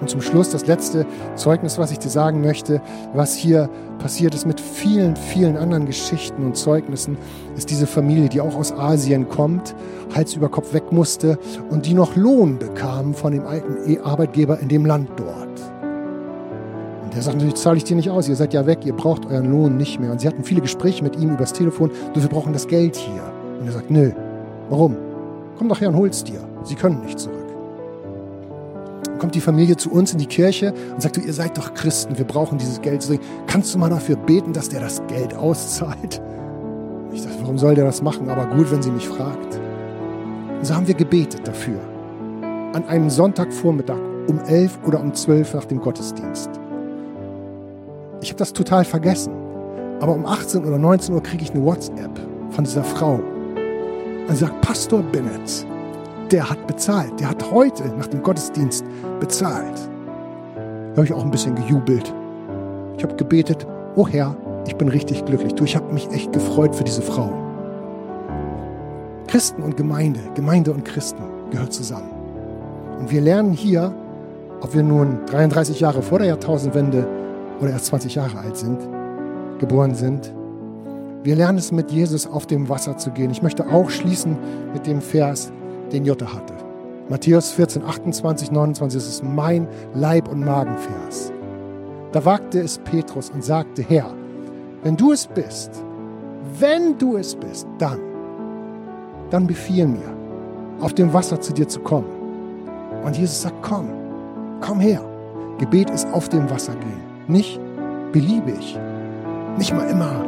[0.02, 1.06] Und zum Schluss das letzte
[1.36, 2.82] Zeugnis, was ich dir sagen möchte,
[3.14, 3.70] was hier
[4.00, 7.18] passiert ist mit vielen, vielen anderen Geschichten und Zeugnissen,
[7.56, 9.76] ist diese Familie, die auch aus Asien kommt,
[10.14, 11.38] Hals über Kopf weg musste
[11.70, 15.62] und die noch Lohn bekam von dem alten Arbeitgeber in dem Land dort.
[17.04, 19.26] Und der sagt natürlich, zahle ich dir nicht aus, ihr seid ja weg, ihr braucht
[19.28, 20.12] euren Lohn nicht mehr.
[20.12, 23.24] Und sie hatten viele Gespräche mit ihm übers Telefon, du, wir brauchen das Geld hier.
[23.60, 24.12] Und er sagt, nö,
[24.70, 24.98] warum?
[25.64, 26.42] Komm doch her und hol's dir.
[26.66, 27.48] Sie können nicht zurück.
[29.06, 31.74] Dann kommt die Familie zu uns in die Kirche und sagt, du, ihr seid doch
[31.74, 33.08] Christen, wir brauchen dieses Geld.
[33.48, 36.22] Kannst du mal dafür beten, dass der das Geld auszahlt?
[37.14, 38.28] Ich dachte, warum soll der das machen?
[38.30, 39.58] Aber gut, wenn sie mich fragt.
[40.58, 41.80] Und so haben wir gebetet dafür.
[42.74, 46.50] An einem Sonntagvormittag um 11 oder um 12 nach dem Gottesdienst.
[48.20, 49.32] Ich habe das total vergessen.
[50.02, 53.22] Aber um 18 oder 19 Uhr kriege ich eine WhatsApp von dieser Frau.
[54.28, 55.66] Und sagt, Pastor Bennett,
[56.32, 57.20] der hat bezahlt.
[57.20, 58.86] Der hat heute nach dem Gottesdienst
[59.20, 59.78] bezahlt.
[60.56, 62.14] Da habe ich auch ein bisschen gejubelt.
[62.98, 65.54] Ich habe gebetet, oh Herr, ich bin richtig glücklich.
[65.54, 67.34] Du, ich habe mich echt gefreut für diese Frau.
[69.28, 72.10] Christen und Gemeinde, Gemeinde und Christen gehört zusammen.
[73.00, 73.94] Und wir lernen hier,
[74.62, 77.06] ob wir nun 33 Jahre vor der Jahrtausendwende
[77.60, 78.80] oder erst 20 Jahre alt sind,
[79.60, 80.32] geboren sind,
[81.24, 83.32] wir lernen es mit Jesus auf dem Wasser zu gehen.
[83.32, 84.38] Ich möchte auch schließen
[84.74, 85.54] mit dem Vers,
[85.92, 86.54] den Jutta hatte.
[87.10, 91.32] Matthäus 14, 28, 29, das ist mein Leib- und Magenvers.
[92.12, 94.14] Da wagte es Petrus und sagte, Herr,
[94.84, 95.72] wenn du es bist,
[96.60, 98.00] wenn du es bist, dann,
[99.30, 100.14] dann befiehl mir,
[100.82, 102.10] auf dem Wasser zu dir zu kommen.
[103.06, 103.88] Und Jesus sagt, komm,
[104.60, 105.02] komm her.
[105.58, 107.60] Gebet ist auf dem Wasser gehen, nicht
[108.12, 108.78] beliebig,
[109.58, 110.26] nicht mal immer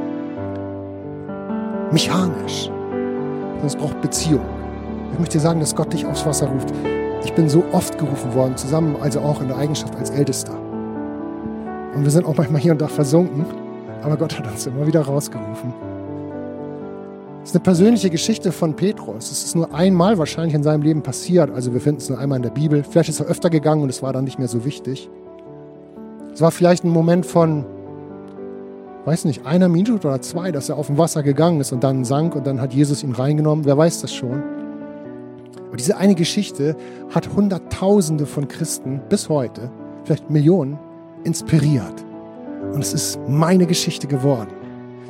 [1.91, 4.45] mechanisch, sondern es braucht Beziehung.
[5.13, 6.73] Ich möchte dir sagen, dass Gott dich aufs Wasser ruft.
[7.23, 10.57] Ich bin so oft gerufen worden, zusammen also auch in der Eigenschaft als Ältester.
[11.95, 13.45] Und wir sind auch manchmal hier und da versunken,
[14.03, 15.73] aber Gott hat uns immer wieder rausgerufen.
[17.43, 19.31] Es ist eine persönliche Geschichte von Petrus.
[19.31, 21.51] Es ist nur einmal wahrscheinlich in seinem Leben passiert.
[21.51, 22.83] Also wir finden es nur einmal in der Bibel.
[22.83, 25.09] Vielleicht ist er öfter gegangen und es war dann nicht mehr so wichtig.
[26.33, 27.65] Es war vielleicht ein Moment von
[29.05, 32.03] weiß nicht, einer Minute oder zwei, dass er auf dem Wasser gegangen ist und dann
[32.03, 33.65] sank und dann hat Jesus ihn reingenommen.
[33.65, 34.43] Wer weiß das schon?
[35.67, 36.75] Aber diese eine Geschichte
[37.13, 39.69] hat Hunderttausende von Christen bis heute,
[40.03, 40.79] vielleicht Millionen,
[41.23, 42.03] inspiriert.
[42.73, 44.49] Und es ist meine Geschichte geworden.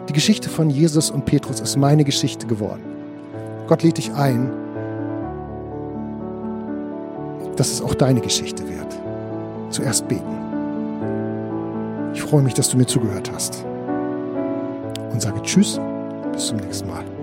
[0.09, 2.83] Die Geschichte von Jesus und Petrus ist meine Geschichte geworden.
[3.67, 4.51] Gott lädt dich ein,
[7.55, 8.99] dass es auch deine Geschichte wird.
[9.69, 10.35] Zuerst beten.
[12.13, 13.65] Ich freue mich, dass du mir zugehört hast
[15.11, 15.79] und sage Tschüss,
[16.31, 17.14] bis zum nächsten Mal.